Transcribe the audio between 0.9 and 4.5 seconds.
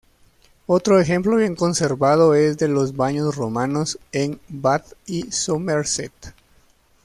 ejemplo bien conservado es de los baños romanos en